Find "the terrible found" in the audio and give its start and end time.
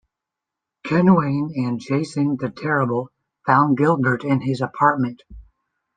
2.37-3.77